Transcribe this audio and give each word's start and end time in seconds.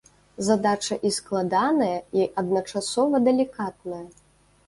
Задача 0.45 0.95
і 1.09 1.09
складаная, 1.17 1.97
і 2.21 2.25
адначасова 2.43 3.15
далікатная. 3.27 4.03